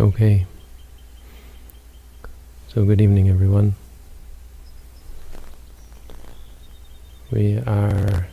[0.00, 0.46] Okay.
[2.68, 3.74] So, good evening, everyone.
[7.30, 8.28] We are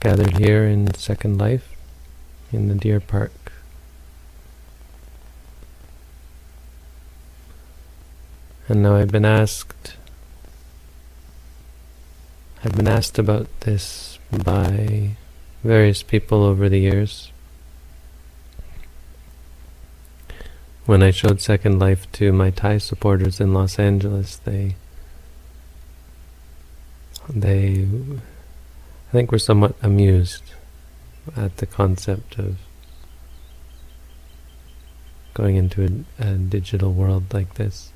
[0.00, 1.76] gathered here in Second Life
[2.50, 3.52] in the Deer Park.
[8.66, 9.96] And now I've been asked
[12.64, 15.16] I've been asked about this by
[15.62, 17.30] various people over the years.
[20.90, 24.74] When I showed Second Life to my Thai supporters in Los Angeles, they
[27.28, 27.86] they
[29.08, 30.42] I think were somewhat amused
[31.36, 32.56] at the concept of
[35.32, 37.92] going into a, a digital world like this.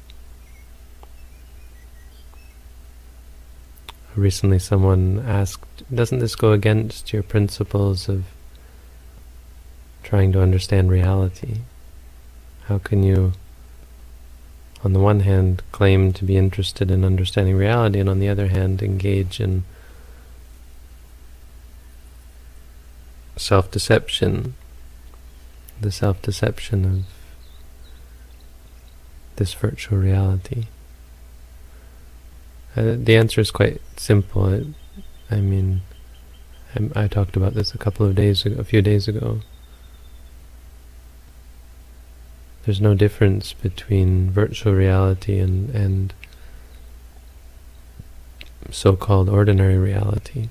[4.14, 8.26] Recently someone asked, doesn't this go against your principles of
[10.04, 11.62] trying to understand reality?
[12.68, 13.32] How can you,
[14.82, 18.48] on the one hand, claim to be interested in understanding reality, and on the other
[18.48, 19.64] hand, engage in
[23.36, 24.54] self-deception,
[25.80, 27.04] the self-deception of
[29.36, 30.66] this virtual reality?
[32.76, 34.48] Uh, the answer is quite simple.
[34.48, 34.66] It,
[35.30, 35.82] I mean,
[36.74, 39.40] I, I, talked about this a couple of days ago, a few days ago.
[42.64, 46.14] There's no difference between virtual reality and, and
[48.70, 50.48] so-called ordinary reality.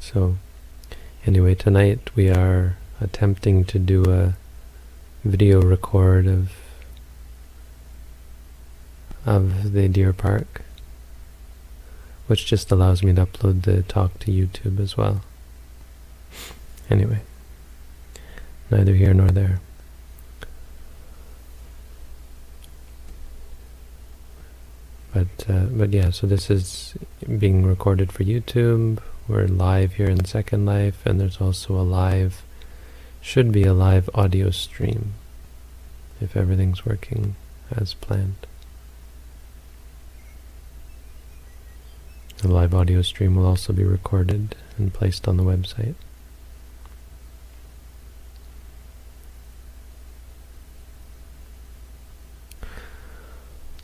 [0.00, 0.38] So,
[1.24, 4.34] anyway, tonight we are attempting to do a
[5.24, 6.50] video record of
[9.24, 10.62] of the deer park,
[12.26, 15.22] which just allows me to upload the talk to YouTube as well.
[16.90, 17.20] Anyway,
[18.70, 19.60] neither here nor there.
[25.12, 26.94] But uh, but yeah, so this is
[27.38, 29.00] being recorded for YouTube.
[29.26, 32.42] We're live here in Second Life, and there's also a live
[33.20, 35.14] should be a live audio stream
[36.20, 37.36] if everything's working
[37.70, 38.46] as planned.
[42.38, 45.96] The live audio stream will also be recorded and placed on the website.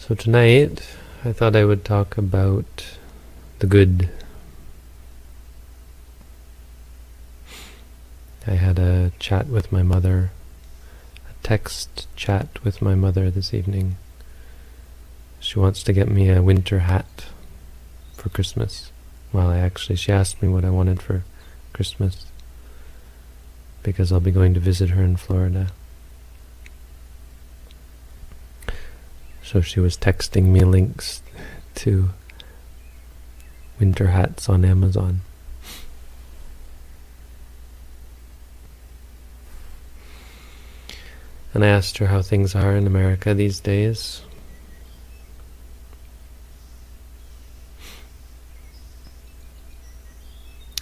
[0.07, 0.87] So tonight,
[1.25, 2.99] I thought I would talk about
[3.61, 4.11] the good
[8.47, 10.31] I had a chat with my mother,
[11.27, 13.97] a text chat with my mother this evening.
[15.41, 17.25] She wants to get me a winter hat
[18.13, 18.93] for Christmas.
[19.33, 21.25] Well, I actually, she asked me what I wanted for
[21.73, 22.27] Christmas
[23.83, 25.69] because I'll be going to visit her in Florida.
[29.45, 31.23] So she was texting me links
[31.77, 32.09] to
[33.79, 35.21] winter hats on Amazon.
[41.53, 44.23] And I asked her how things are in America these days.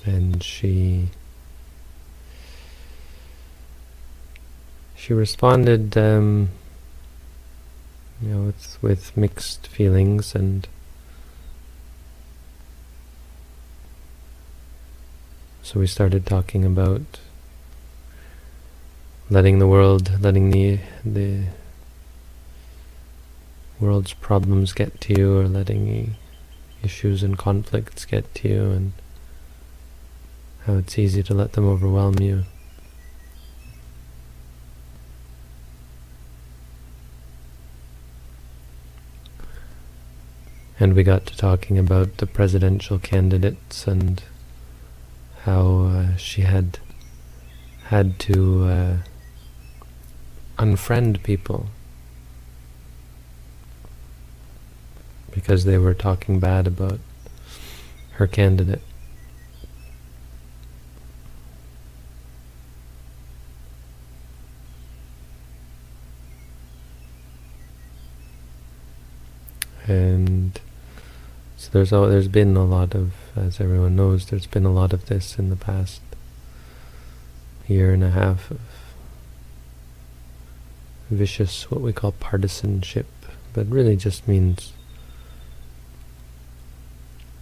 [0.06, 1.10] And she
[4.94, 6.48] she responded, um,
[8.22, 10.68] you know, with with mixed feelings and
[15.62, 17.20] so we started talking about
[19.30, 21.44] letting the world, letting the the
[23.80, 26.16] world's problems get to you, or letting
[26.82, 28.92] issues and conflicts get to you, and
[30.66, 32.44] how it's easy to let them overwhelm you.
[40.82, 44.20] And we got to talking about the presidential candidates and
[45.42, 46.80] how uh, she had
[47.84, 48.96] had to uh,
[50.58, 51.66] unfriend people
[55.30, 56.98] because they were talking bad about
[58.14, 58.82] her candidate.
[69.86, 70.58] And
[71.62, 75.06] so there's there's been a lot of, as everyone knows, there's been a lot of
[75.06, 76.00] this in the past
[77.68, 78.58] year and a half of
[81.08, 83.06] vicious, what we call partisanship,
[83.52, 84.72] but really just means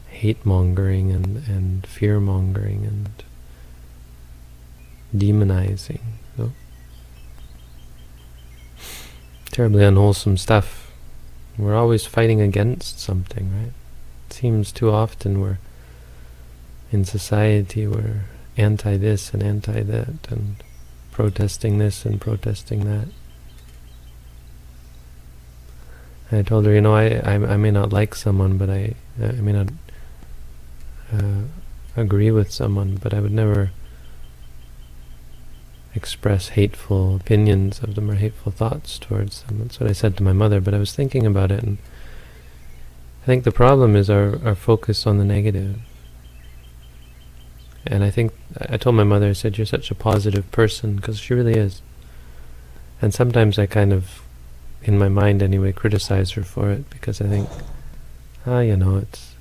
[0.09, 3.25] hate mongering and, and fear mongering and
[5.17, 6.03] demonizing.
[6.37, 6.53] So,
[9.47, 10.93] terribly unwholesome stuff.
[11.57, 13.73] We're always fighting against something, right?
[14.41, 15.59] Seems too often we're
[16.91, 18.23] in society we're
[18.57, 20.57] anti this and anti that and
[21.13, 23.09] protesting this and protesting that.
[26.33, 29.33] I told her, you know, I, I, I may not like someone, but I I
[29.33, 29.69] may not
[31.13, 31.43] uh,
[31.95, 33.73] agree with someone, but I would never
[35.95, 39.59] express hateful opinions of them or hateful thoughts towards them.
[39.59, 41.77] That's what I said to my mother, but I was thinking about it, and
[43.23, 45.79] I think the problem is our, our focus on the negative.
[47.87, 48.33] And I think,
[48.69, 51.83] I told my mother, I said, you're such a positive person, because she really is.
[53.01, 54.23] And sometimes I kind of,
[54.83, 57.49] in my mind anyway, criticize her for it, because I think,
[58.47, 59.35] ah, you know, it's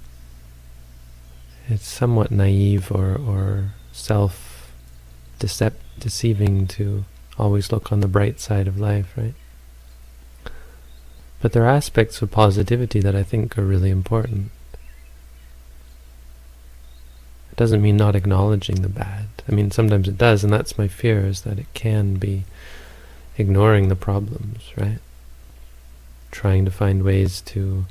[1.68, 7.06] it's somewhat naive or, or self-deceiving to
[7.38, 9.36] always look on the bright side of life, right?
[11.42, 14.52] But there are aspects of positivity that I think are really important.
[17.52, 19.28] It doesn't mean not acknowledging the bad.
[19.48, 22.44] I mean, sometimes it does, and that's my fear, is that it can be
[23.38, 25.00] ignoring the problems, right?
[26.32, 27.86] Trying to find ways to...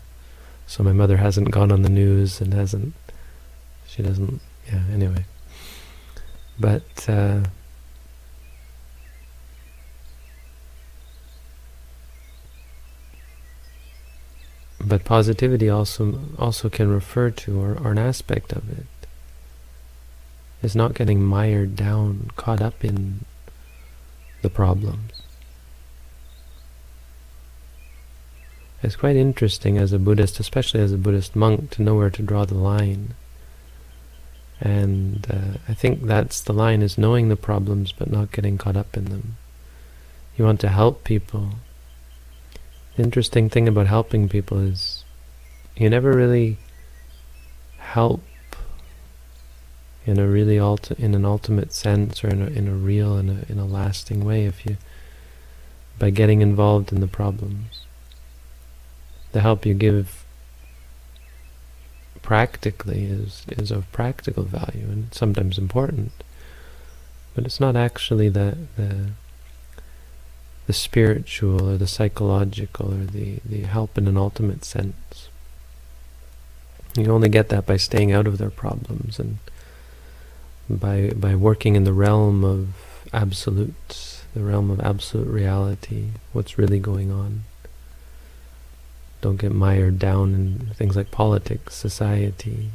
[0.67, 2.95] So my mother hasn't gone on the news and hasn't...
[3.87, 4.41] She doesn't...
[4.67, 5.25] Yeah, anyway.
[6.61, 7.09] But...
[7.09, 7.41] Uh,
[14.81, 18.87] but positivity also also can refer to, or, or an aspect of it,
[20.63, 23.25] is not getting mired down, caught up in
[24.43, 25.13] the problems.
[28.81, 32.23] It's quite interesting as a Buddhist, especially as a Buddhist monk, to know where to
[32.23, 33.15] draw the line.
[34.61, 38.77] And uh, I think that's the line, is knowing the problems but not getting caught
[38.77, 39.37] up in them.
[40.37, 41.55] You want to help people,
[42.99, 45.05] interesting thing about helping people is
[45.77, 46.59] you never really
[47.79, 48.23] help
[50.05, 53.45] in a really ulti in an ultimate sense or in a, in a real and
[53.49, 54.77] in, a lasting way if you
[55.99, 57.83] by getting involved in the problems.
[59.33, 60.25] The help you give
[62.23, 66.13] practically is is of practical value and sometimes important,
[67.35, 69.11] but it's not actually the the
[70.69, 75.31] the spiritual or the psychological or the, the help in an ultimate sense.
[76.95, 79.39] You only get that by staying out of their problems and
[80.69, 82.69] by by working in the realm of
[83.15, 87.45] absolutes, the realm of absolute reality, what's really going on.
[89.23, 92.73] Don't get mired down in things like politics, society.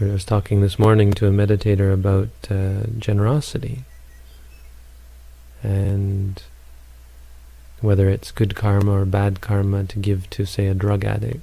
[0.00, 3.84] I was talking this morning to a meditator about uh, generosity
[5.62, 6.42] and
[7.80, 11.40] whether it's good karma or bad karma to give to, say, a drug addict.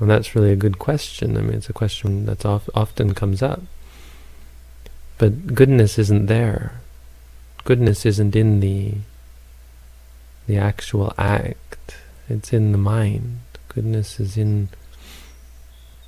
[0.00, 1.36] And that's really a good question.
[1.36, 3.62] I mean, it's a question that often comes up.
[5.16, 6.80] But goodness isn't there.
[7.64, 8.94] Goodness isn't in the
[10.46, 11.96] the actual act.
[12.28, 13.40] It's in the mind.
[13.68, 14.68] Goodness is in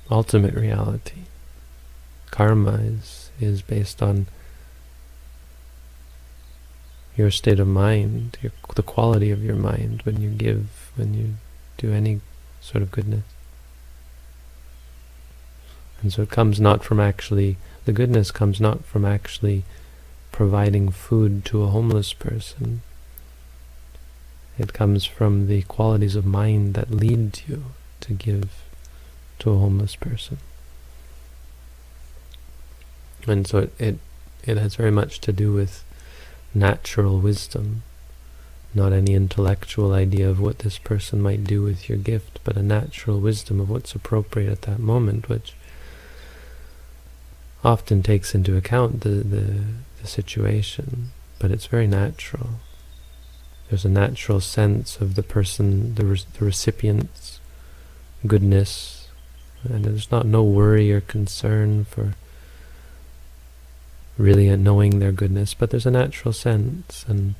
[0.09, 1.23] ultimate reality.
[2.31, 4.27] Karma is, is based on
[7.21, 11.35] your state of mind, your, the quality of your mind when you give, when you
[11.77, 12.19] do any
[12.59, 13.23] sort of goodness.
[16.01, 19.63] And so it comes not from actually, the goodness comes not from actually
[20.31, 22.81] providing food to a homeless person.
[24.57, 27.65] It comes from the qualities of mind that lead you
[27.99, 28.49] to give
[29.39, 30.39] to a homeless person.
[33.27, 33.99] And so it, it,
[34.43, 35.83] it has very much to do with
[36.53, 37.83] natural wisdom,
[38.73, 42.63] not any intellectual idea of what this person might do with your gift, but a
[42.63, 45.53] natural wisdom of what's appropriate at that moment, which
[47.63, 49.63] often takes into account the, the,
[50.01, 52.51] the situation, but it's very natural.
[53.69, 57.39] There's a natural sense of the person, the, re the recipient's
[58.25, 59.07] goodness,
[59.63, 62.15] and there's not no worry or concern for
[64.17, 67.35] really knowing their goodness, but there's a natural sense, and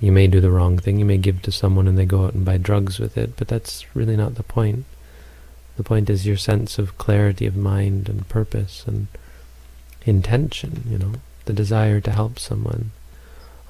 [0.00, 2.34] you may do the wrong thing, you may give to someone and they go out
[2.34, 4.84] and buy drugs with it, but that's really not the point.
[5.76, 9.06] The point is your sense of clarity of mind and purpose and
[10.04, 11.12] intention, you know,
[11.44, 12.90] the desire to help someone,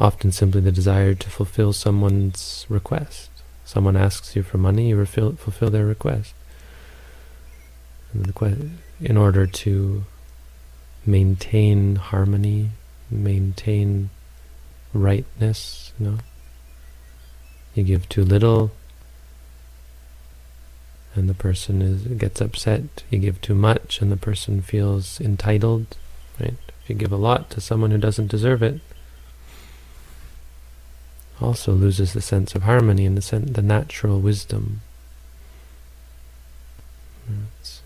[0.00, 3.30] often simply the desire to fulfill someone's request,
[3.72, 6.34] Someone asks you for money, you fulfill, fulfill their request.
[9.00, 10.04] In order to
[11.04, 12.70] maintain harmony,
[13.10, 14.10] maintain
[14.94, 16.18] rightness, you know,
[17.74, 18.70] you give too little,
[21.14, 23.02] and the person is gets upset.
[23.10, 25.96] You give too much, and the person feels entitled.
[26.40, 26.54] Right?
[26.82, 28.80] If you give a lot to someone who doesn't deserve it,
[31.40, 34.80] also loses the sense of harmony and the, the natural wisdom.
[37.60, 37.82] It's,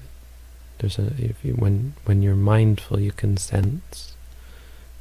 [0.78, 4.14] there's a if you, when when you're mindful, you can sense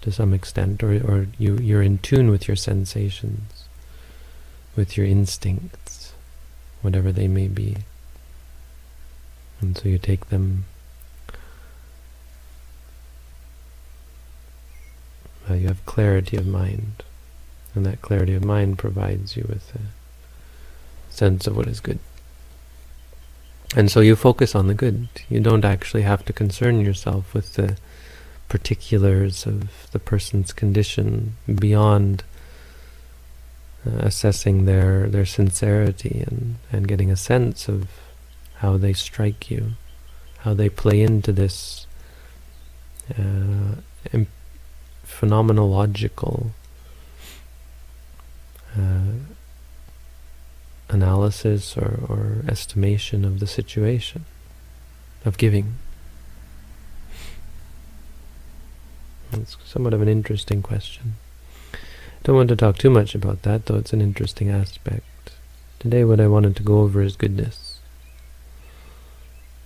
[0.02, 3.66] to some extent, or or you you're in tune with your sensations,
[4.76, 6.14] with your instincts,
[6.82, 7.78] whatever they may be,
[9.62, 10.66] and so you take them.
[15.48, 17.04] Uh, you have clarity of mind.
[17.76, 22.00] And that clarity of mind provides you with a sense of what is good.
[23.76, 25.08] And so you focus on the good.
[25.30, 27.78] You don't actually have to concern yourself with the
[28.48, 32.24] particulars of the person's condition beyond
[33.86, 37.88] uh, assessing their, their sincerity and, and getting a sense of
[38.56, 39.72] how they strike you,
[40.40, 41.88] how they play into this
[43.12, 43.76] uh,
[45.06, 46.52] phenomenological
[48.78, 49.35] uh,
[50.90, 54.26] analysis or, or estimation of the situation
[55.24, 55.76] of giving.
[59.32, 61.16] It's somewhat of an interesting question.
[62.24, 65.06] Don't want to talk too much about that, though it's an interesting aspect.
[65.80, 67.80] Today what I wanted to go over is goodness.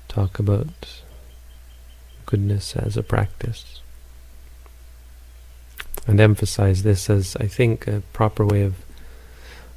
[0.08, 1.02] Talk about
[2.26, 3.82] goodness as a practice.
[6.08, 8.76] And emphasize this as, I think, a proper way of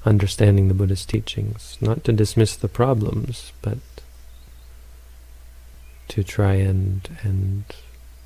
[0.04, 1.78] understanding the Buddha's teachings.
[1.80, 3.78] Not to dismiss the problems, but
[6.09, 7.64] to try and and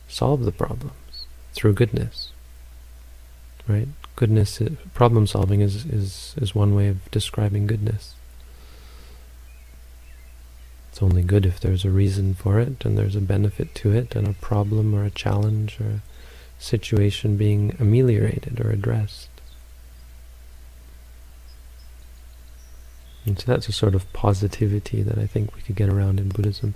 [0.09, 2.33] solve the problems through goodness.
[3.69, 3.89] Right?
[4.15, 8.15] Goodness, uh, problem solving is, is, is one way of describing goodness.
[10.91, 14.15] It's only good if there's a reason for it and there's a benefit to it
[14.15, 16.03] and a problem or a challenge or a
[16.59, 19.29] situation being ameliorated or addressed.
[23.27, 26.29] And so that's a sort of positivity that I think we could get around in
[26.29, 26.75] Buddhism.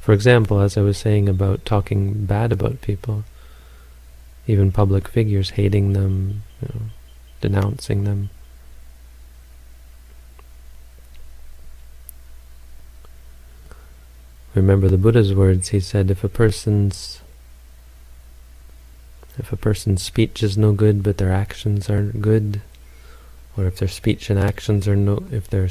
[0.00, 3.24] For example, as I was saying about talking bad about people,
[4.46, 6.80] even public figures, hating them, you know,
[7.42, 8.30] denouncing them.
[14.54, 17.20] Remember the Buddha's words, he said, if a person's
[19.38, 22.60] if a person's speech is no good but their actions aren't good,
[23.60, 25.68] or if their speech and actions are no if their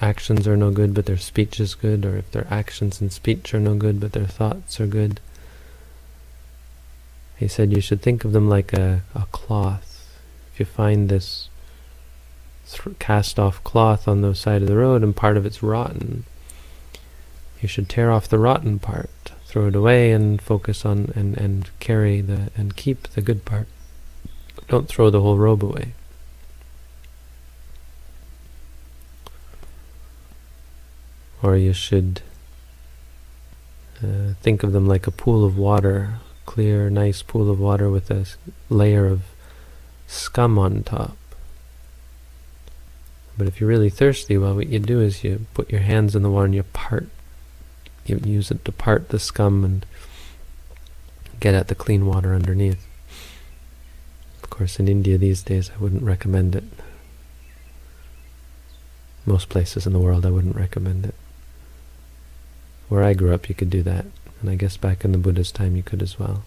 [0.00, 3.52] actions are no good but their speech is good, or if their actions and speech
[3.52, 5.20] are no good but their thoughts are good.
[7.36, 10.18] He said you should think of them like a, a cloth.
[10.52, 11.48] If you find this
[12.98, 16.24] cast off cloth on the side of the road and part of it's rotten,
[17.60, 21.70] you should tear off the rotten part, throw it away and focus on and, and
[21.80, 23.66] carry the and keep the good part.
[24.68, 25.94] Don't throw the whole robe away.
[31.42, 32.22] Or you should
[34.02, 36.14] uh, think of them like a pool of water,
[36.46, 38.26] clear, nice pool of water with a
[38.68, 39.22] layer of
[40.06, 41.16] scum on top.
[43.36, 46.22] But if you're really thirsty, well, what you do is you put your hands in
[46.22, 47.08] the water and you part,
[48.04, 49.86] you use it to part the scum and
[51.38, 52.86] get at the clean water underneath.
[54.42, 56.64] Of course, in India these days, I wouldn't recommend it.
[59.24, 61.14] Most places in the world, I wouldn't recommend it.
[62.90, 64.04] Where I grew up, you could do that.
[64.40, 66.42] And I guess back in the Buddha's time, you could as well.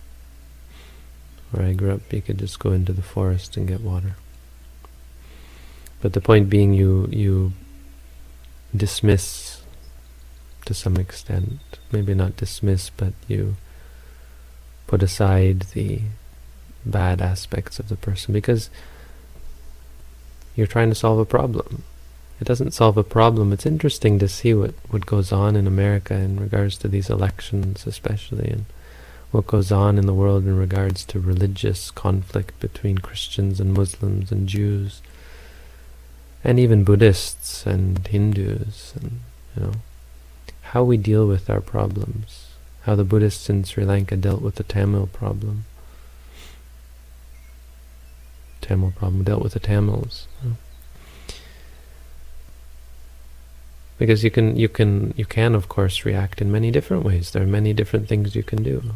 [1.52, 4.18] Where I grew up, you could just go into the forest and get water.
[6.02, 7.54] But the point being, you you
[8.76, 9.62] dismiss
[10.66, 11.62] to some extent,
[11.94, 13.56] maybe not dismiss, but you
[14.86, 16.02] put aside the
[16.86, 18.70] bad aspects of the person because
[20.56, 21.84] you're trying to solve a problem
[22.44, 23.54] it doesn't solve a problem.
[23.54, 27.88] It's interesting to see what, what goes on in America in regards to these elections
[27.88, 28.66] especially, and
[29.32, 34.30] what goes on in the world in regards to religious conflict between Christians and Muslims
[34.30, 35.02] and Jews,
[36.44, 39.22] and even Buddhists and Hindus, and
[39.56, 39.74] you know,
[40.74, 42.50] how we deal with our problems,
[42.82, 45.64] how the Buddhists in Sri Lanka dealt with the Tamil problem.
[48.60, 50.28] Tamil problem dealt with the Tamils.
[50.44, 50.56] You know
[53.98, 57.32] Because you can, you can, you can, of course, react in many different ways.
[57.32, 58.96] There are many different things you can do.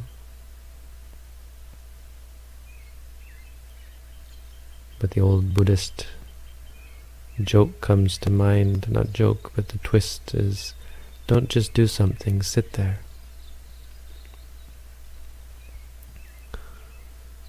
[5.00, 6.08] But the old Buddhist
[7.42, 10.74] joke comes to mind, not joke, but the twist is,
[11.27, 13.00] don't just do something, sit there.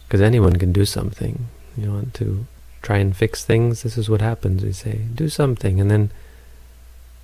[0.06, 1.48] Because anyone can do something.
[1.76, 2.46] You want to
[2.82, 4.62] try and fix things, this is what happens.
[4.62, 6.10] We say, do something, and then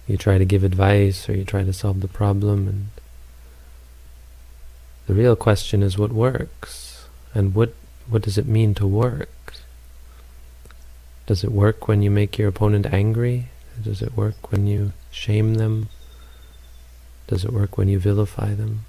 [0.06, 2.88] you try to give advice or you try to solve the problem and
[5.06, 7.75] the real question is what works and what
[8.08, 9.54] what does it mean to work?
[11.26, 13.49] Does it work when you make your opponent angry?
[13.82, 15.88] Does it work when you shame them?
[17.26, 18.84] Does it work when you vilify them?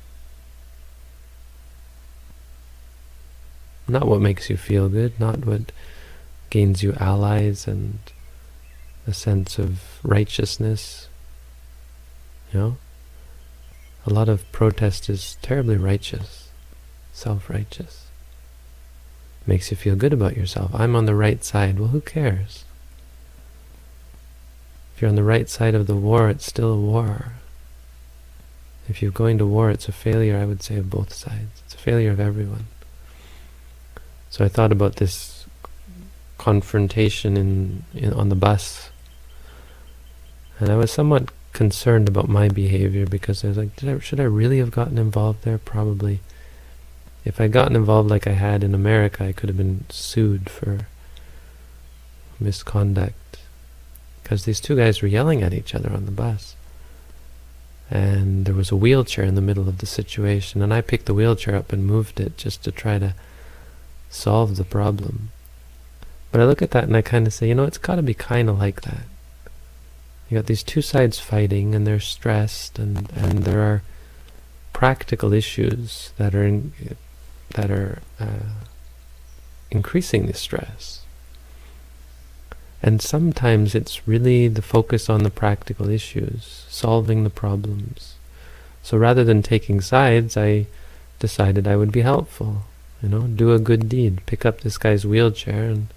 [3.88, 5.72] Not what makes you feel good not what
[6.50, 8.00] gains you allies and
[9.08, 11.08] a sense of righteousness.
[12.52, 12.78] You know?
[14.06, 16.50] A lot of protest is terribly righteous,
[17.14, 18.06] self-righteous.
[19.48, 20.72] Makes you feel good about yourself.
[20.74, 21.80] I'm on the right side.
[21.80, 22.66] Well, who cares?
[24.96, 27.34] If you're on the right side of the war, it's still a war.
[28.88, 31.62] If you're going to war, it's a failure, I would say, of both sides.
[31.66, 32.68] It's a failure of everyone.
[34.30, 35.46] So I thought about this
[36.38, 38.90] confrontation in, in on the bus
[40.60, 44.24] and I was somewhat concerned about my behavior because I was like, I, should I
[44.24, 45.58] really have gotten involved there?
[45.58, 46.20] Probably.
[47.24, 50.88] If I'd gotten involved like I had in America, I could have been sued for
[52.40, 53.38] misconduct.
[54.22, 56.56] Because these two guys were yelling at each other on the bus.
[57.90, 61.14] And there was a wheelchair in the middle of the situation, and I picked the
[61.14, 63.14] wheelchair up and moved it just to try to
[64.10, 65.30] solve the problem.
[66.32, 68.02] But I look at that and I kind of say, you know, it's got to
[68.02, 69.06] be kind of like that.
[70.30, 73.84] You got these two sides fighting, and they're stressed, and and there are
[74.74, 76.74] practical issues that are in,
[77.52, 78.66] that are uh,
[79.72, 81.02] increasing the stress.
[82.84, 88.16] And sometimes it's really the focus on the practical issues, solving the problems.
[88.84, 90.68] So rather than taking sides, I
[91.20, 92.64] decided I would be helpful.
[93.02, 94.26] You know, do a good deed.
[94.26, 95.88] Pick up this guy's wheelchair and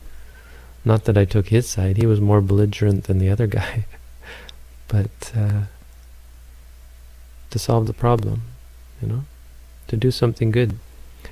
[0.85, 3.85] not that I took his side, he was more belligerent than the other guy.
[4.89, 5.63] but uh,
[7.51, 8.43] to solve the problem,
[9.01, 9.25] you know,
[9.87, 10.79] to do something good.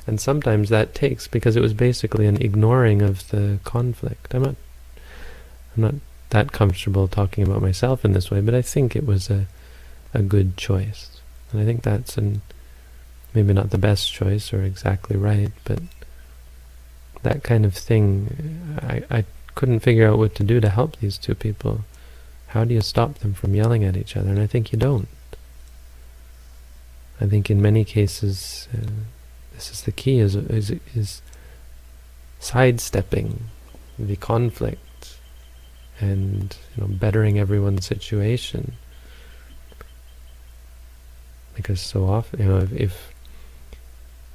[0.07, 4.35] And sometimes that takes because it was basically an ignoring of the conflict.
[4.35, 4.57] I'm not,
[5.77, 5.95] I'm not
[6.31, 9.47] that comfortable talking about myself in this way, but I think it was a,
[10.13, 12.43] a good choice, and I think that's an
[13.35, 15.81] maybe not the best choice or exactly right, but
[17.23, 21.19] that kind of thing, I I couldn't figure out what to do to help these
[21.19, 21.85] two people.
[22.57, 24.31] How do you stop them from yelling at each other?
[24.31, 25.09] And I think you don't.
[27.21, 28.89] I think in many cases, uh,
[29.55, 31.21] this is the key, is, is, is
[32.41, 33.41] sidestepping
[33.99, 35.19] the conflict
[36.01, 38.73] and you know bettering everyone's situation.
[41.55, 43.15] Because so often, you know, if, if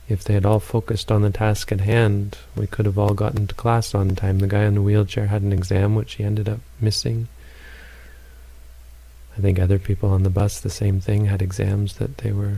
[0.08, 3.48] if they had all focused on the task at hand, we could have all gotten
[3.48, 4.38] to class on time.
[4.38, 7.28] The guy in the wheelchair had an exam which he ended up missing.
[9.38, 12.58] I think other people on the bus, the same thing, had exams that they were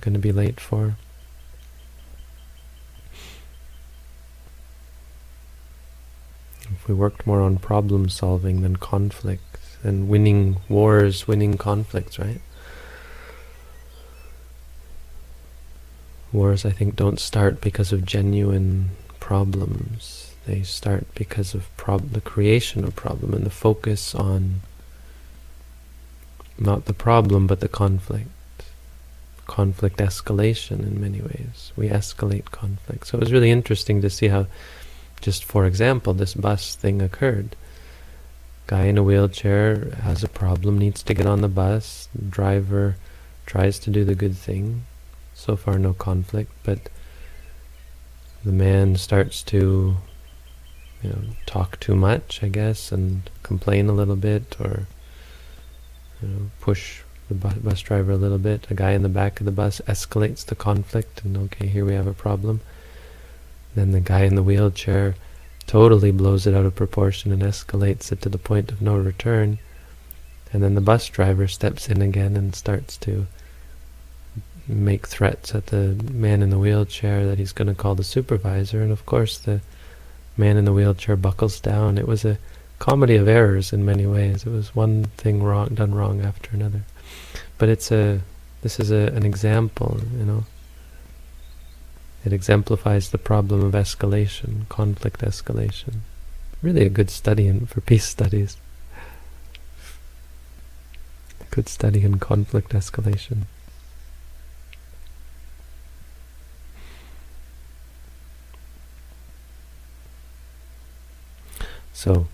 [0.00, 0.96] going to be late for.
[6.62, 12.40] If we worked more on problem solving than conflict, and winning wars, winning conflicts, right?
[16.32, 18.90] Wars, I think, don't start because of genuine
[19.20, 20.34] problems.
[20.46, 21.68] They start because of
[22.12, 24.62] the creation of problem and the focus on
[26.58, 28.28] not the problem, but the conflict.
[29.46, 31.72] Conflict escalation in many ways.
[31.76, 33.06] We escalate conflict.
[33.06, 34.46] So it was really interesting to see how,
[35.20, 37.56] just for example, this bus thing occurred.
[38.66, 42.08] Guy in a wheelchair has a problem, needs to get on the bus.
[42.28, 42.96] Driver
[43.46, 44.84] tries to do the good thing.
[45.34, 46.78] So far, no conflict, but
[48.44, 49.96] the man starts to
[51.02, 54.86] you know, talk too much, I guess, and complain a little bit, or
[56.22, 58.66] you know, push the bu bus driver a little bit.
[58.70, 61.94] A guy in the back of the bus escalates the conflict, and okay, here we
[61.94, 62.60] have a problem.
[63.74, 65.14] Then the guy in the wheelchair
[65.66, 69.58] totally blows it out of proportion and escalates it to the point of no return.
[70.52, 73.26] And then the bus driver steps in again and starts to
[74.68, 78.82] make threats at the man in the wheelchair that he's going to call the supervisor.
[78.82, 79.60] And of course, the
[80.36, 81.98] man in the wheelchair buckles down.
[81.98, 82.38] It was a
[82.82, 84.44] comedy of errors in many ways.
[84.44, 86.82] It was one thing wrong done wrong after another.
[87.56, 88.22] But it's a
[88.62, 90.44] this is a, an example, you know.
[92.24, 96.00] It exemplifies the problem of escalation, conflict escalation.
[96.60, 98.56] Really a good study in, for peace studies.
[101.52, 103.42] Good study in conflict escalation.
[111.92, 112.26] So,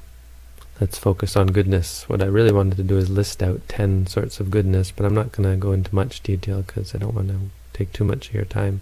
[0.80, 2.08] let's focus on goodness.
[2.08, 5.14] What I really wanted to do is list out 10 sorts of goodness, but I'm
[5.14, 7.38] not going to go into much detail because I don't want to
[7.72, 8.80] take too much of your time.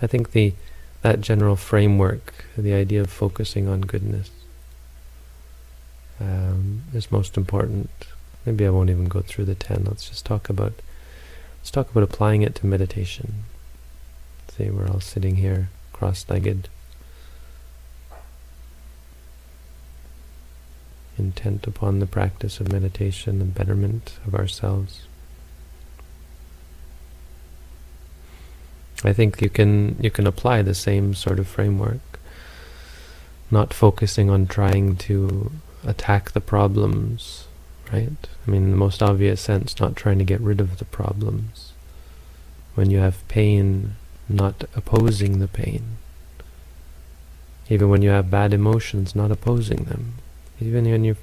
[0.00, 0.54] I think the
[1.02, 4.30] that general framework, the idea of focusing on goodness,
[6.20, 7.90] um, is most important.
[8.46, 9.84] Maybe I won't even go through the 10.
[9.84, 10.74] Let's just talk about
[11.58, 13.44] let's talk about applying it to meditation.
[14.56, 16.68] Say we're all sitting here cross-legged
[21.22, 25.02] intent upon the practice of meditation and betterment of ourselves.
[29.04, 32.18] I think you can you can apply the same sort of framework,
[33.50, 35.50] not focusing on trying to
[35.84, 37.46] attack the problems,
[37.92, 38.28] right?
[38.46, 41.72] I mean, in the most obvious sense, not trying to get rid of the problems.
[42.74, 43.96] When you have pain,
[44.28, 45.96] not opposing the pain.
[47.68, 50.14] Even when you have bad emotions, not opposing them.
[50.66, 51.16] Even when you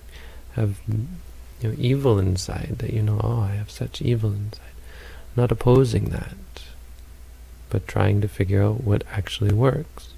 [0.54, 4.66] have you know, evil inside, that you know, oh, I have such evil inside.
[5.36, 6.36] Not opposing that,
[7.70, 10.14] but trying to figure out what actually works.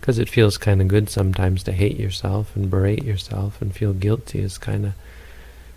[0.00, 3.92] Because it feels kind of good sometimes to hate yourself and berate yourself and feel
[3.92, 4.92] guilty is kind of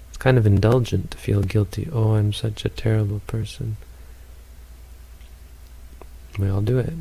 [0.10, 1.89] it's kind of indulgent to feel guilty.
[1.91, 3.78] Oh, I'm such a terrible person.
[6.38, 6.94] We all do it.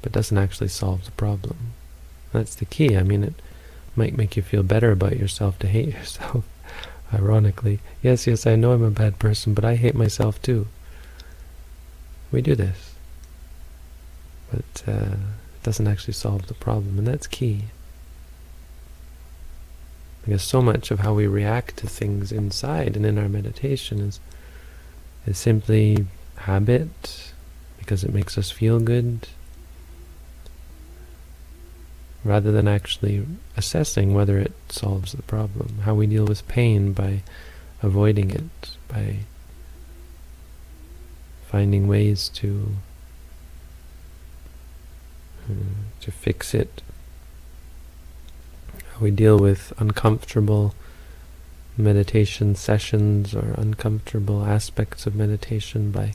[0.00, 1.74] But it doesn't actually solve the problem.
[2.32, 2.96] That's the key.
[2.96, 3.34] I mean, it
[3.96, 6.44] might make you feel better about yourself to hate yourself.
[7.12, 7.80] Ironically.
[8.02, 10.66] Yes, yes, I know I'm a bad person, but I hate myself too.
[12.30, 12.94] We do this.
[14.50, 17.64] But uh, it doesn't actually solve the problem, and that's key.
[20.24, 24.20] Because so much of how we react to things inside and in our meditation is,
[25.26, 27.32] is simply habit,
[27.78, 29.28] because it makes us feel good,
[32.24, 35.78] rather than actually assessing whether it solves the problem.
[35.84, 37.22] How we deal with pain by
[37.82, 39.18] avoiding it, by
[41.46, 42.76] finding ways to
[45.50, 45.54] uh,
[46.00, 46.82] to fix it.
[48.94, 50.74] How we deal with uncomfortable
[51.76, 56.14] meditation sessions or uncomfortable aspects of meditation by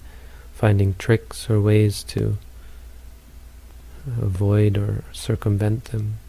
[0.54, 2.38] finding tricks or ways to
[4.22, 6.20] avoid or circumvent them.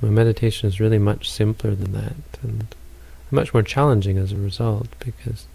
[0.00, 2.74] My meditation is really much simpler than that and
[3.30, 5.46] much more challenging as a result because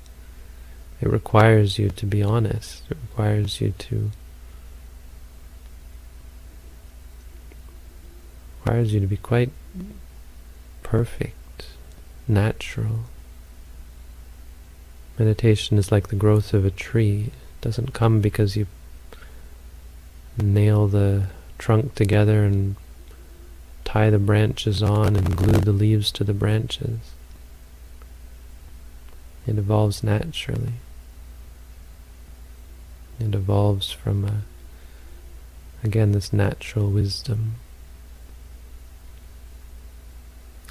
[1.00, 2.84] it requires you to be honest.
[2.90, 4.12] It requires you to
[8.60, 9.52] requires you to be quite
[10.84, 11.68] perfect,
[12.28, 13.06] natural.
[15.18, 17.32] Meditation is like the growth of a tree.
[17.34, 18.66] It doesn't come because you
[20.38, 22.76] nail the trunk together and
[23.84, 27.00] tie the branches on and glue the leaves to the branches.
[29.46, 30.74] It evolves naturally.
[33.20, 34.42] It evolves from, a,
[35.84, 37.56] again, this natural wisdom.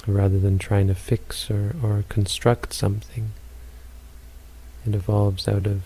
[0.05, 3.31] Rather than trying to fix or, or construct something.
[4.85, 5.83] It evolves out of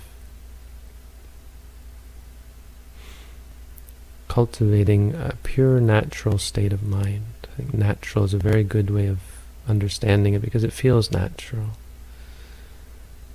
[4.28, 7.26] cultivating a pure natural state of mind.
[7.44, 9.20] I think natural is a very good way of
[9.68, 11.70] understanding it because it feels natural.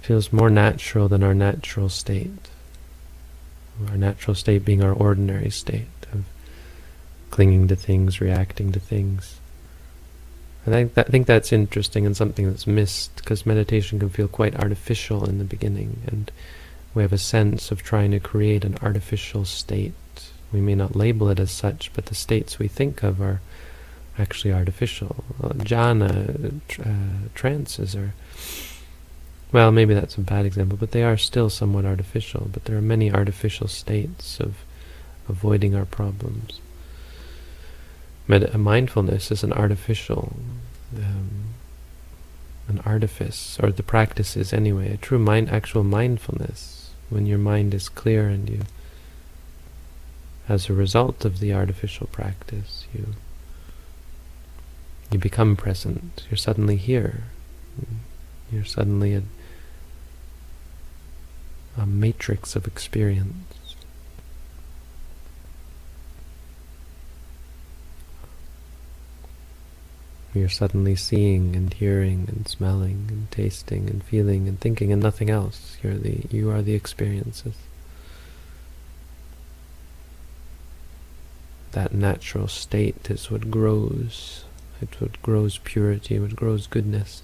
[0.01, 2.49] It feels more natural than our natural state.
[3.89, 6.25] Our natural state being our ordinary state of
[7.31, 9.41] clinging to things, reacting to things.
[10.67, 14.29] I think, that, I think that's interesting and something that's missed because meditation can feel
[14.29, 16.31] quite artificial in the beginning and
[16.95, 19.95] we have a sense of trying to create an artificial state.
[20.53, 23.41] We may not label it as such, but the states we think of are
[24.19, 25.25] actually artificial.
[25.41, 28.13] Jhana, uh, trances are,
[29.53, 32.49] well, maybe that's a bad example, but they are still somewhat artificial.
[32.53, 34.57] But there are many artificial states of
[35.29, 36.61] avoiding our problems.
[38.29, 40.37] Med mindfulness is an artificial,
[40.97, 41.55] um,
[42.69, 47.75] an artifice, or the practice is anyway, a true mind, actual mindfulness, when your mind
[47.75, 48.61] is clear and you
[50.49, 53.15] as a result of the artificial practice, you
[55.11, 56.27] you become present.
[56.31, 57.25] You're suddenly here.
[58.51, 59.23] You're suddenly a,
[61.77, 63.62] a matrix of experience.
[70.35, 75.29] You're suddenly seeing and hearing and smelling and tasting and feeling and thinking and nothing
[75.29, 75.77] else.
[75.83, 77.55] You're the you are the experiences.
[81.73, 84.45] That natural state is what grows.
[84.81, 87.23] It's what grows purity, what grows goodness.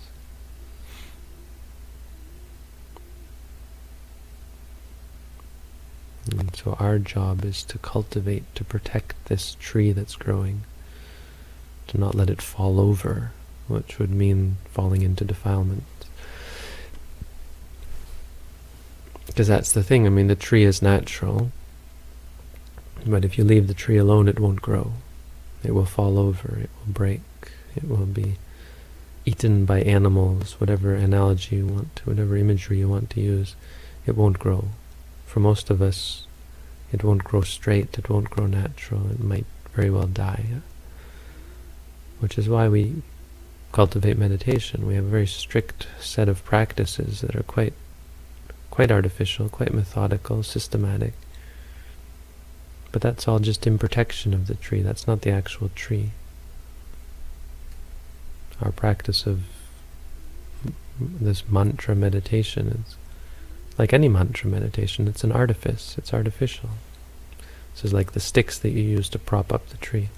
[6.30, 10.64] And so our job is to cultivate, to protect this tree that's growing
[11.88, 13.32] to not let it fall over,
[13.66, 15.82] which would mean falling into defilement.
[19.26, 21.50] Because that's the thing, I mean, the tree is natural,
[23.06, 24.92] but if you leave the tree alone, it won't grow.
[25.62, 27.20] It will fall over, it will break,
[27.76, 28.36] it will be
[29.24, 33.54] eaten by animals, whatever analogy you want to, whatever imagery you want to use,
[34.06, 34.68] it won't grow.
[35.26, 36.26] For most of us,
[36.92, 40.46] it won't grow straight, it won't grow natural, it might very well die
[42.20, 43.02] which is why we
[43.72, 44.86] cultivate meditation.
[44.86, 47.74] We have a very strict set of practices that are quite
[48.70, 51.12] quite artificial, quite methodical, systematic.
[52.92, 54.82] But that's all just in protection of the tree.
[54.82, 56.10] That's not the actual tree.
[58.62, 59.42] Our practice of
[61.00, 62.96] this mantra meditation is
[63.78, 65.06] like any mantra meditation.
[65.06, 65.96] It's an artifice.
[65.98, 66.70] It's artificial.
[67.74, 70.08] This is like the sticks that you use to prop up the tree.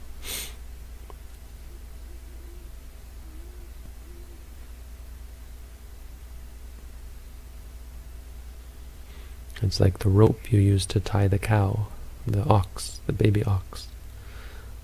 [9.70, 11.87] It's like the rope you use to tie the cow,
[12.26, 13.87] the ox, the baby ox,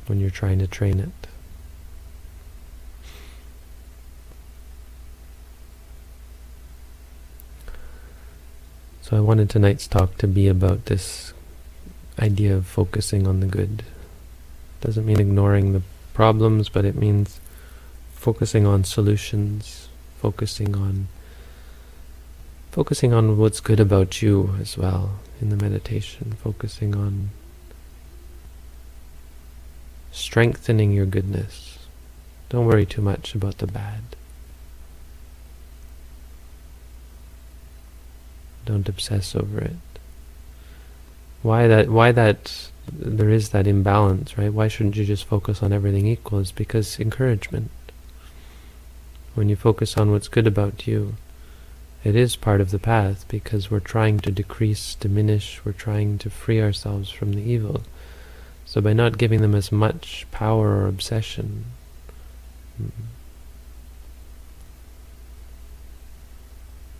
[0.06, 1.10] when you're trying to train it.
[9.02, 11.32] So I wanted tonight's talk to be about this
[12.20, 13.82] idea of focusing on the good.
[14.82, 15.82] Doesn't mean ignoring the
[16.14, 17.40] problems, but it means
[18.14, 19.88] focusing on solutions,
[20.20, 21.08] focusing on
[22.76, 27.30] focusing on what's good about you as well in the meditation, focusing on
[30.12, 31.78] strengthening your goodness.
[32.50, 34.02] Don't worry too much about the bad.
[38.66, 39.76] Don't obsess over it.
[41.40, 44.52] Why that why that there is that imbalance, right?
[44.52, 46.40] Why shouldn't you just focus on everything equal?
[46.40, 47.70] It's because encouragement.
[49.34, 51.14] When you focus on what's good about you,
[52.04, 56.30] it is part of the path because we're trying to decrease, diminish, we're trying to
[56.30, 57.82] free ourselves from the evil.
[58.64, 61.64] So by not giving them as much power or obsession,
[62.76, 62.88] hmm,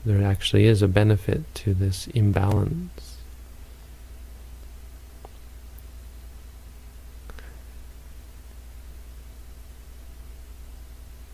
[0.04, 3.05] there actually is a benefit to this imbalance.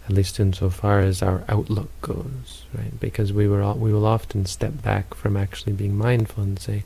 [0.06, 2.98] At least insofar as our outlook goes, right?
[2.98, 6.82] Because we were all, we will often step back from actually being mindful and say,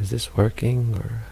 [0.00, 1.22] "Is this working?" Or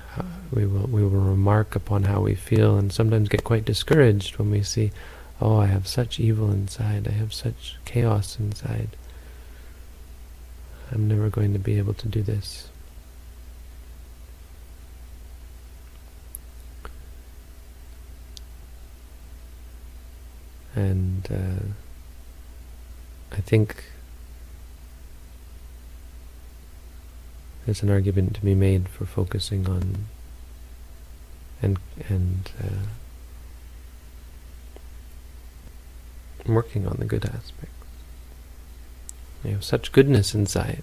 [0.53, 4.51] we will we will remark upon how we feel, and sometimes get quite discouraged when
[4.51, 4.93] we see,
[5.41, 7.09] "Oh, I have such evil inside.
[7.09, 8.91] I have such chaos inside.
[10.93, 12.69] I'm never going to be able to do this."
[20.75, 21.65] And uh,
[23.37, 23.85] I think
[27.65, 30.07] there's an argument to be made for focusing on
[31.61, 32.87] and and uh,
[36.47, 37.69] working on the good aspects.
[39.45, 40.83] You have such goodness inside.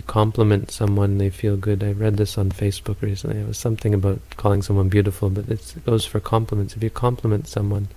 [0.00, 1.84] You compliment someone, they feel good.
[1.84, 3.38] I read this on Facebook recently.
[3.38, 6.74] It was something about calling someone beautiful, but it goes for compliments.
[6.74, 7.88] If you compliment someone,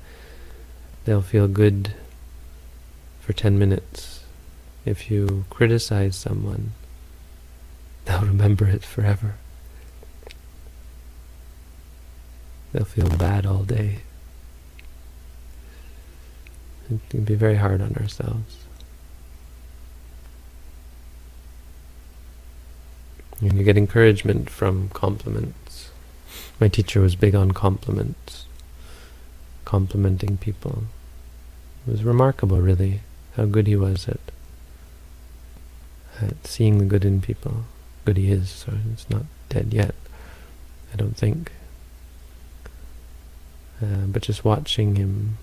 [1.06, 1.94] they'll feel good
[3.22, 4.26] for 10 minutes.
[4.84, 6.74] If you criticize someone,
[8.06, 9.36] they'll remember it forever.
[12.74, 14.00] They'll feel bad all day.
[16.92, 18.63] It can be very hard on ourselves.
[23.44, 25.90] You get encouragement from compliments.
[26.62, 28.46] My teacher was big on compliments,
[29.66, 30.84] complimenting people.
[31.86, 33.02] It was remarkable, really,
[33.36, 34.20] how good he was at
[36.22, 37.66] at seeing the good in people.
[38.06, 39.94] Good he is, so it's not dead yet,
[40.94, 41.52] I don't think.
[43.82, 45.38] Uh, but just watching him,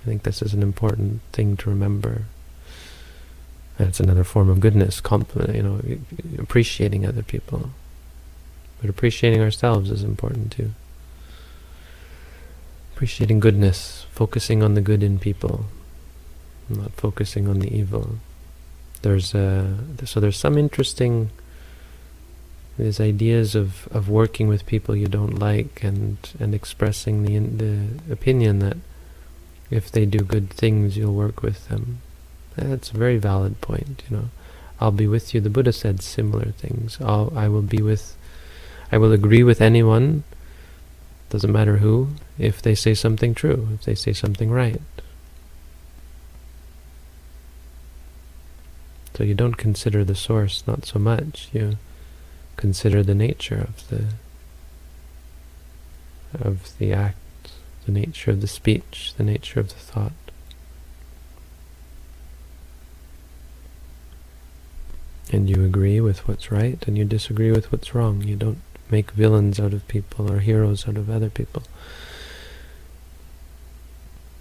[0.00, 2.24] I think this is an important thing to remember.
[3.78, 5.80] It's another form of goodness, compliment, you know,
[6.38, 7.70] appreciating other people.
[8.80, 10.72] But appreciating ourselves is important too.
[12.94, 15.66] Appreciating goodness, focusing on the good in people,
[16.68, 18.18] not focusing on the evil.
[19.02, 21.30] There's uh, a, so there's some interesting
[22.78, 28.12] these ideas of, of working with people you don't like and and expressing the the
[28.12, 28.76] opinion that
[29.70, 32.00] if they do good things you'll work with them.
[32.56, 34.02] That's a very valid point.
[34.08, 34.24] You know,
[34.80, 35.40] I'll be with you.
[35.40, 36.98] The Buddha said similar things.
[37.00, 38.16] I'll I will be with,
[38.92, 40.24] I will agree with anyone
[41.34, 44.80] doesn't matter who, if they say something true, if they say something right.
[49.16, 51.48] So you don't consider the source, not so much.
[51.52, 51.76] You
[52.56, 54.04] consider the nature of the
[56.38, 57.18] of the act,
[57.86, 60.23] the nature of the speech, the nature of the thought.
[65.34, 68.22] And you agree with what's right, and you disagree with what's wrong.
[68.22, 71.64] You don't make villains out of people or heroes out of other people.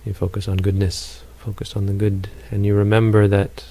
[0.05, 3.65] You focus on goodness, focus on the good, and you remember that,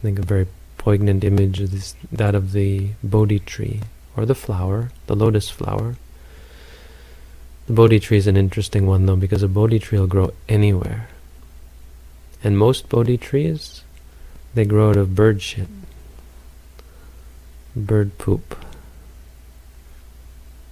[0.00, 0.46] I think a very
[0.78, 3.82] poignant image is that of the Bodhi tree,
[4.16, 5.96] or the flower, the lotus flower.
[7.66, 11.10] The Bodhi tree is an interesting one though, because a Bodhi tree will grow anywhere.
[12.42, 13.82] And most Bodhi trees,
[14.54, 15.68] they grow out of bird shit,
[17.78, 18.56] bird poop.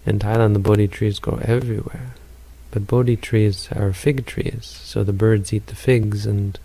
[0.05, 2.15] In Thailand, the Bodhi trees grow everywhere.
[2.71, 6.59] But Bodhi trees are fig trees, so the birds eat the figs and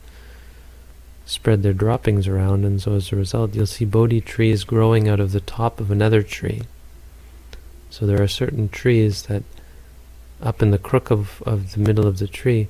[1.26, 5.20] spread their droppings around, and so as a result, you'll see Bodhi trees growing out
[5.20, 6.64] of the top of another tree.
[7.90, 9.44] So there are certain trees that,
[10.42, 12.68] up in the crook of, of the middle of the tree,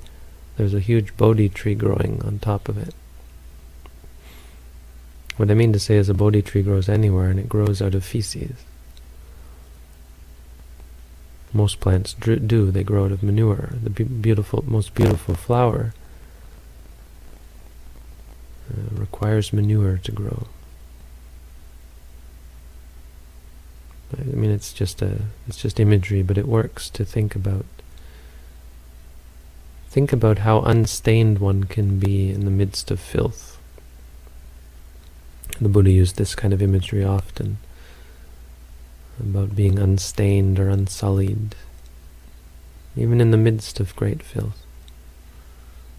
[0.56, 2.94] there's a huge Bodhi tree growing on top of it.
[5.36, 7.94] What I mean to say is a Bodhi tree grows anywhere, and it grows out
[7.94, 8.64] of feces.
[11.52, 12.70] Most plants do.
[12.70, 13.70] They grow out of manure.
[13.82, 15.92] The be beautiful, most beautiful flower
[18.70, 20.46] uh, requires manure to grow.
[24.18, 27.64] I mean, it's just a, it's just imagery, but it works to think about.
[29.88, 33.51] Think about how unstained one can be in the midst of filth.
[35.62, 37.58] The Buddha used this kind of imagery often
[39.20, 41.54] about being unstained or unsullied,
[42.96, 44.60] even in the midst of great filth.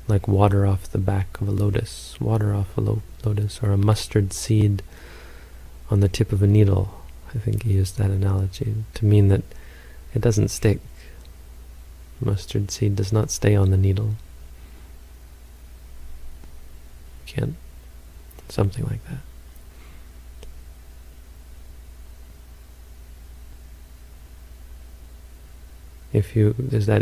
[0.05, 3.77] Like water off the back of a lotus, water off a lo lotus, or a
[3.77, 4.83] mustard seed
[5.89, 7.01] on the tip of a needle.
[7.33, 9.43] I think he used that analogy to mean that
[10.13, 10.81] it doesn't stick.
[12.19, 14.15] Mustard seed does not stay on the needle.
[17.25, 17.55] Can't.
[18.49, 19.19] Something like that.
[26.13, 27.01] If you is that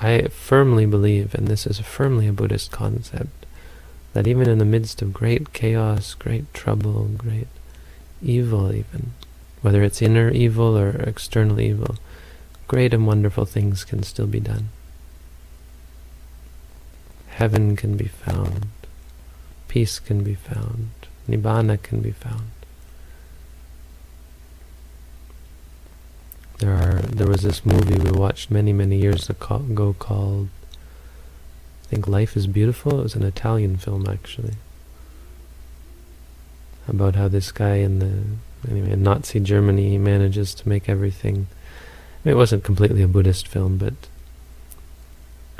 [0.00, 3.46] I firmly believe, and this is firmly a Buddhist concept,
[4.12, 7.46] that even in the midst of great chaos, great trouble, great
[8.20, 9.12] evil even,
[9.62, 11.96] whether it's inner evil or external evil,
[12.66, 14.70] great and wonderful things can still be done.
[17.28, 18.66] Heaven can be found,
[19.68, 20.90] peace can be found,
[21.28, 22.50] nibbana can be found.
[26.58, 30.48] There are there was this movie we watched many many years ago called
[31.84, 33.00] I think Life is Beautiful.
[33.00, 34.54] It was an Italian film actually
[36.88, 41.46] about how this guy in the anyway in Nazi Germany manages to make everything.
[41.46, 43.94] I mean, it wasn't completely a Buddhist film, but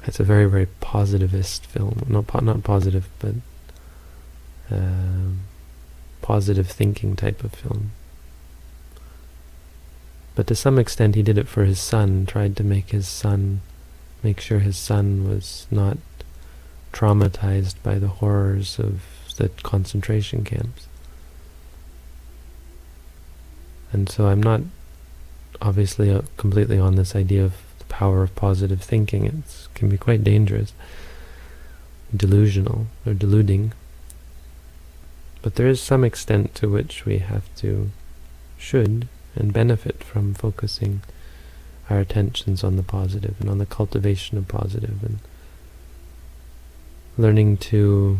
[0.04, 2.04] it's a very very positivist film.
[2.08, 3.34] No, po not positive, but
[4.70, 5.30] uh,
[6.22, 7.92] positive thinking type of film.
[10.38, 13.60] But to some extent he did it for his son, tried to make his son,
[14.22, 15.98] make sure his son was not
[16.92, 19.02] traumatized by the horrors of
[19.36, 20.86] the concentration camps.
[23.90, 24.60] And so I'm not
[25.60, 29.24] obviously uh, completely on this idea of the power of positive thinking.
[29.24, 29.42] It
[29.74, 30.72] can be quite dangerous,
[32.16, 33.72] delusional, or deluding.
[35.42, 37.90] But there is some extent to which we have to,
[38.56, 39.08] should,
[39.38, 41.00] and benefit from focusing
[41.88, 45.18] our attentions on the positive and on the cultivation of positive and
[47.16, 48.18] learning to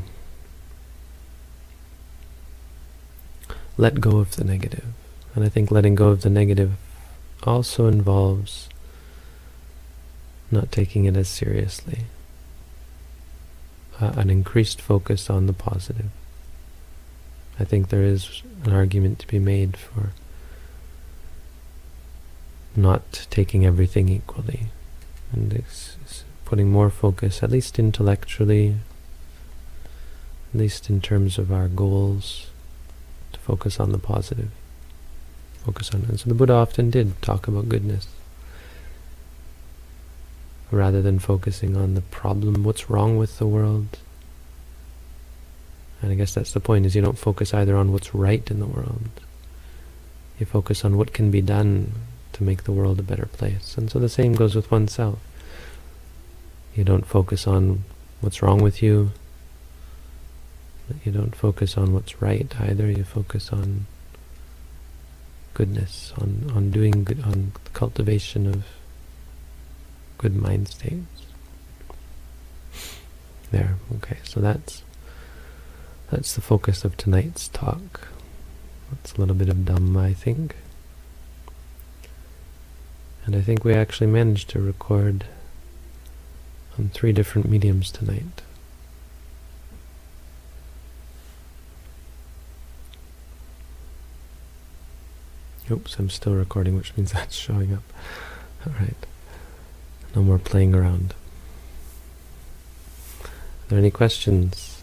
[3.77, 4.87] let go of the negative.
[5.35, 6.73] And I think letting go of the negative
[7.45, 8.69] also involves
[10.51, 12.07] not taking it as seriously.
[14.01, 16.11] Uh, an increased focus on the positive.
[17.61, 20.11] I think there is an argument to be made for
[22.79, 24.69] not taking everything equally
[25.33, 25.63] and
[26.45, 28.77] putting more focus, at least intellectually,
[30.53, 32.47] at least in terms of our goals,
[33.33, 34.51] to focus on the positive.
[35.65, 36.19] Focus on it.
[36.19, 38.07] So the Buddha often did talk about goodness
[40.71, 43.99] rather than focusing on the problem, what's wrong with the world.
[46.01, 48.61] And I guess that's the point, is you don't focus either on what's right in
[48.61, 49.09] the world.
[50.39, 51.93] You focus on what can be done
[52.39, 53.77] to make the world a better place.
[53.77, 55.19] And so the same goes with oneself.
[56.75, 57.85] You don't focus on
[58.21, 59.11] what's wrong with you.
[61.05, 62.89] You don't focus on what's right either.
[62.89, 63.87] You focus on
[65.55, 68.65] goodness, on, on doing good, on the cultivation of
[70.17, 71.27] good mind states.
[73.51, 74.83] There, okay, so that's
[76.11, 78.09] that's the focus of tonight's talk.
[78.91, 80.55] That's a little bit of Dhamma, I think.
[83.29, 85.27] And I think we actually managed to record
[86.79, 88.41] on three different mediums tonight.
[95.71, 97.83] Oops, I'm still recording, which means that's showing up.
[98.67, 98.97] Alright.
[100.17, 101.13] No more playing around.
[103.23, 103.29] Are
[103.69, 104.79] there any questions?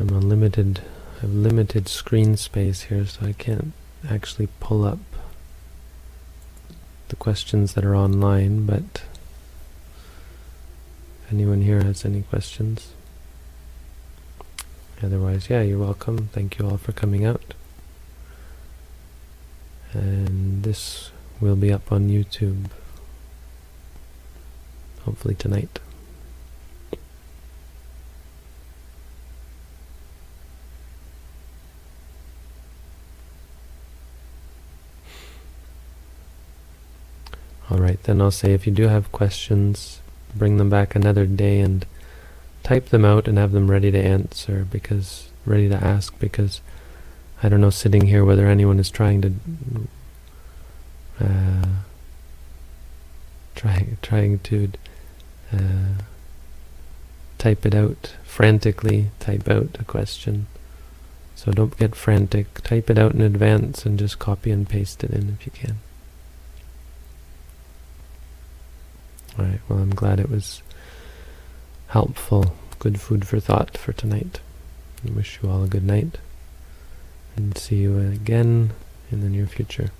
[0.00, 0.80] I'm on limited,
[1.16, 1.34] I have
[1.78, 3.72] limited screen space here, so I can't
[4.10, 4.98] actually pull up
[7.08, 9.04] the questions that are online, but
[11.22, 12.92] if anyone here has any questions.
[15.00, 16.28] Otherwise, yeah, you're welcome.
[16.32, 17.54] Thank you all for coming out.
[19.92, 22.70] And this will be up on YouTube,
[25.04, 25.78] hopefully tonight.
[37.98, 40.00] Alright, then I'll say if you do have questions,
[40.32, 41.84] bring them back another day and
[42.62, 46.60] type them out and have them ready to answer, because ready to ask, because
[47.42, 49.32] I don't know sitting here whether anyone is trying to
[51.20, 51.66] uh,
[53.56, 54.70] trying trying to
[55.52, 56.02] uh,
[57.38, 60.46] type it out frantically type out a question.
[61.34, 62.62] So don't get frantic.
[62.62, 65.78] Type it out in advance and just copy and paste it in if you can
[69.38, 70.62] Alright, well I'm glad it was
[71.88, 74.40] helpful, good food for thought for tonight.
[75.06, 76.18] I wish you all a good night,
[77.36, 78.72] and see you again
[79.12, 79.90] in the near future.